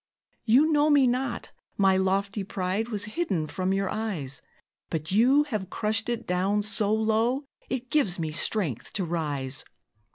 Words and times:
"You 0.45 0.71
know 0.71 0.89
me 0.89 1.05
not; 1.05 1.51
my 1.77 1.95
lofty 1.95 2.43
pride 2.43 2.87
Was 2.89 3.05
hidden 3.05 3.45
from 3.45 3.71
your 3.71 3.87
eyes; 3.87 4.41
But 4.89 5.11
you 5.11 5.43
have 5.43 5.69
crushed 5.69 6.09
it 6.09 6.25
down 6.25 6.63
so 6.63 6.91
low 6.91 7.45
It 7.69 7.91
gives 7.91 8.17
me 8.17 8.31
strength 8.31 8.93
to 8.93 9.05
rise. 9.05 9.63